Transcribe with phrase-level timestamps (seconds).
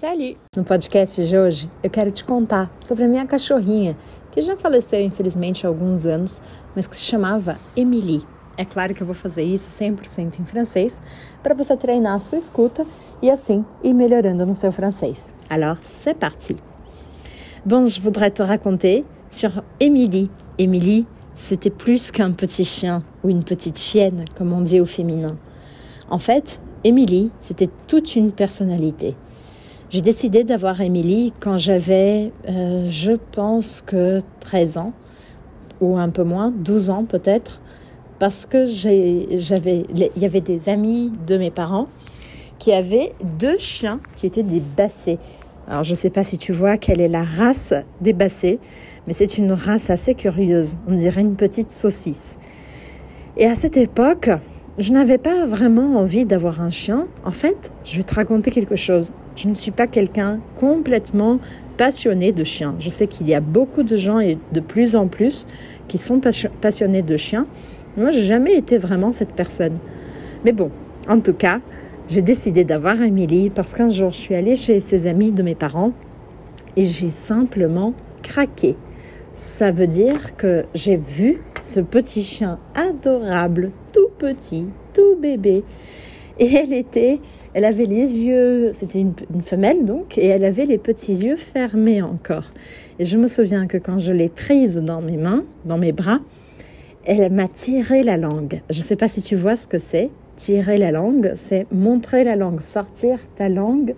[0.00, 0.38] Salut!
[0.56, 3.94] No podcast de hoje, eu quero te contar sobre a minha cachorrinha,
[4.32, 6.42] que já faleceu infelizmente há alguns anos,
[6.74, 8.26] mas que se chamava Emily.
[8.56, 11.02] É claro que eu vou fazer isso 100% em francês
[11.42, 12.86] para você treinar a sua escuta
[13.20, 15.34] e assim ir melhorando no seu francês.
[15.50, 16.56] Alors, c'est parti!
[17.66, 20.30] Bon, je voudrais te raconter sur Emily.
[20.56, 25.36] Emily, c'était plus qu'un petit chien ou une petite chienne, comme on dit au féminin.
[26.08, 29.14] En fait, Emily, c'était toute une personnalité.
[29.90, 34.92] J'ai décidé d'avoir Émilie quand j'avais, euh, je pense que 13 ans,
[35.80, 37.60] ou un peu moins, 12 ans peut-être,
[38.20, 41.88] parce que j'avais, il y avait des amis de mes parents
[42.60, 45.18] qui avaient deux chiens qui étaient des bassets.
[45.66, 48.60] Alors je ne sais pas si tu vois quelle est la race des bassets,
[49.08, 50.76] mais c'est une race assez curieuse.
[50.86, 52.38] On dirait une petite saucisse.
[53.36, 54.30] Et à cette époque,
[54.80, 57.06] je n'avais pas vraiment envie d'avoir un chien.
[57.26, 59.12] En fait, je vais te raconter quelque chose.
[59.36, 61.38] Je ne suis pas quelqu'un complètement
[61.76, 62.74] passionné de chiens.
[62.78, 65.46] Je sais qu'il y a beaucoup de gens et de plus en plus
[65.86, 66.18] qui sont
[66.62, 67.46] passionnés de chiens.
[67.98, 69.74] Moi, j'ai jamais été vraiment cette personne.
[70.46, 70.70] Mais bon,
[71.08, 71.60] en tout cas,
[72.08, 75.54] j'ai décidé d'avoir Émilie parce qu'un jour, je suis allée chez ses amis de mes
[75.54, 75.92] parents
[76.76, 77.92] et j'ai simplement
[78.22, 78.76] craqué.
[79.32, 85.62] Ça veut dire que j'ai vu ce petit chien adorable, tout petit, tout bébé.
[86.40, 87.20] Et elle était,
[87.54, 89.14] elle avait les yeux, c'était une,
[89.44, 92.50] femelle donc, et elle avait les petits yeux fermés encore.
[92.98, 96.18] Et je me souviens que quand je l'ai prise dans mes mains, dans mes bras,
[97.04, 98.60] elle m'a tiré la langue.
[98.68, 100.10] Je ne sais pas si tu vois ce que c'est.
[100.36, 103.94] Tirer la langue, c'est montrer la langue, sortir ta langue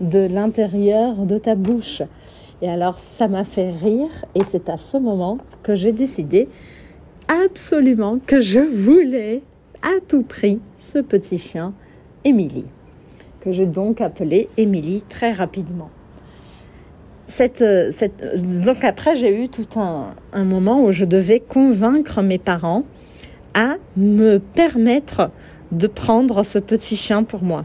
[0.00, 2.02] de l'intérieur de ta bouche.
[2.62, 6.48] Et alors ça m'a fait rire et c'est à ce moment que j'ai décidé
[7.26, 9.42] absolument que je voulais
[9.82, 11.74] à tout prix ce petit chien,
[12.24, 12.66] Émilie,
[13.40, 15.90] que j'ai donc appelé Émilie très rapidement.
[17.26, 22.38] Cette, cette, donc après, j'ai eu tout un, un, moment où je devais convaincre mes
[22.38, 22.84] parents
[23.54, 25.30] à me permettre
[25.72, 27.64] de prendre ce petit chien pour moi.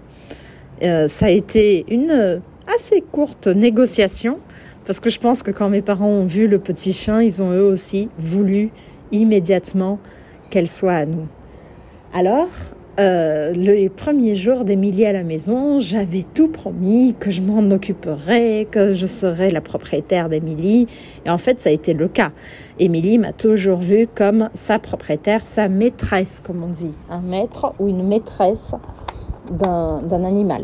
[0.83, 4.39] Euh, ça a été une assez courte négociation
[4.87, 7.51] parce que je pense que quand mes parents ont vu le petit chien, ils ont
[7.51, 8.69] eux aussi voulu
[9.11, 9.99] immédiatement
[10.49, 11.27] qu'elle soit à nous.
[12.13, 12.47] Alors,
[12.97, 18.65] euh, les premiers jours d'Émilie à la maison, j'avais tout promis que je m'en occuperais,
[18.71, 20.87] que je serais la propriétaire d'Émilie.
[21.25, 22.31] Et en fait, ça a été le cas.
[22.79, 27.89] Émilie m'a toujours vue comme sa propriétaire, sa maîtresse, comme on dit, un maître ou
[27.89, 28.73] une maîtresse
[29.51, 30.63] d'un animal.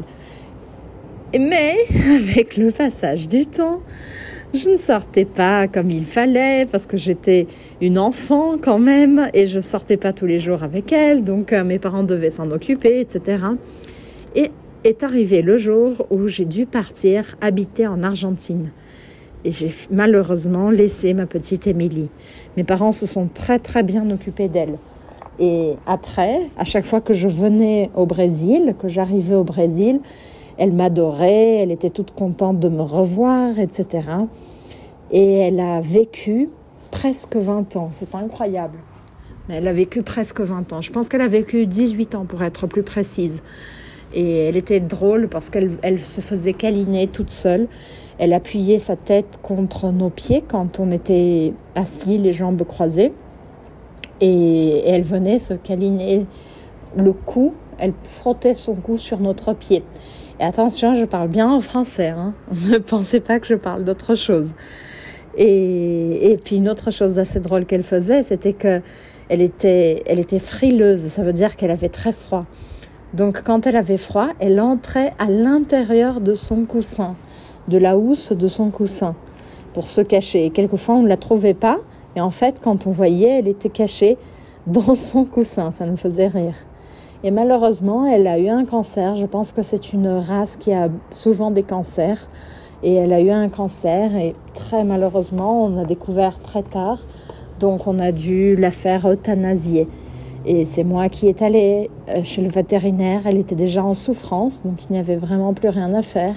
[1.40, 1.78] Mais
[2.16, 3.82] avec le passage du temps,
[4.54, 7.48] je ne sortais pas comme il fallait parce que j'étais
[7.82, 11.64] une enfant quand même et je sortais pas tous les jours avec elle, donc euh,
[11.64, 13.46] mes parents devaient s'en occuper, etc.
[14.36, 14.52] Et
[14.84, 18.70] est arrivé le jour où j'ai dû partir habiter en Argentine.
[19.44, 22.10] Et j'ai malheureusement laissé ma petite Émilie.
[22.58, 24.78] Mes parents se sont très très bien occupés d'elle.
[25.40, 30.00] Et après, à chaque fois que je venais au Brésil, que j'arrivais au Brésil,
[30.58, 34.08] elle m'adorait, elle était toute contente de me revoir, etc.
[35.12, 36.50] Et elle a vécu
[36.92, 38.78] presque 20 ans, c'est incroyable.
[39.48, 40.82] Mais elle a vécu presque 20 ans.
[40.82, 43.44] Je pense qu'elle a vécu 18 ans pour être plus précise.
[44.14, 47.68] Et elle était drôle parce qu'elle elle se faisait câliner toute seule.
[48.20, 53.12] Elle appuyait sa tête contre nos pieds quand on était assis, les jambes croisées.
[54.22, 56.26] Et elle venait se câliner
[56.96, 57.54] le cou.
[57.80, 59.84] Elle frottait son cou sur notre pied.
[60.40, 62.10] Et attention, je parle bien en français.
[62.10, 62.34] Hein.
[62.70, 64.54] Ne pensez pas que je parle d'autre chose.
[65.36, 68.82] Et, et, puis une autre chose assez drôle qu'elle faisait, c'était que
[69.30, 71.02] elle était, elle était frileuse.
[71.02, 72.46] Ça veut dire qu'elle avait très froid.
[73.14, 77.16] Donc quand elle avait froid, elle entrait à l'intérieur de son coussin,
[77.68, 79.16] de la housse de son coussin,
[79.74, 80.46] pour se cacher.
[80.46, 81.80] Et quelquefois, on ne la trouvait pas.
[82.16, 84.18] Et en fait, quand on voyait, elle était cachée
[84.68, 85.72] dans son coussin.
[85.72, 86.56] Ça nous faisait rire.
[87.26, 89.16] Et malheureusement, elle a eu un cancer.
[89.16, 92.28] Je pense que c'est une race qui a souvent des cancers.
[92.84, 97.00] Et elle a eu un cancer et très malheureusement, on a découvert très tard.
[97.62, 99.88] Donc on a dû la faire euthanasier.
[100.46, 103.22] Et c'est moi qui est allée euh, chez le vétérinaire.
[103.26, 106.36] Elle était déjà en souffrance, donc il n'y avait vraiment plus rien à faire.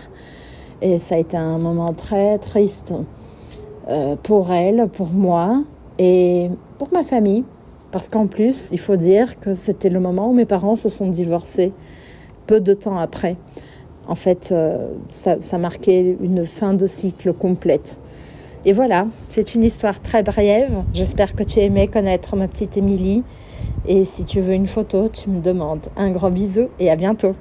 [0.83, 2.95] Et ça a été un moment très triste
[3.89, 5.65] euh, pour elle, pour moi
[5.99, 6.49] et
[6.79, 7.43] pour ma famille.
[7.97, 11.09] Parce qu'en plus, il faut dire que c'était le moment où mes parents se sont
[11.09, 11.73] divorcés,
[12.47, 13.37] peu de temps après.
[14.07, 17.97] En fait, euh, ça, marquait une fin de cycle complète.
[18.67, 20.75] Et voilà, c'est une histoire très brève.
[20.93, 23.25] J'espère que tu aimais connaître ma petite Émilie.
[23.89, 25.87] Et si tu veux une photo, tu me demandes.
[25.97, 27.35] Un gros bisou et à bientôt.